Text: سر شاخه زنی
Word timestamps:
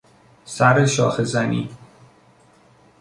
سر 0.45 0.85
شاخه 0.85 1.23
زنی 1.23 1.69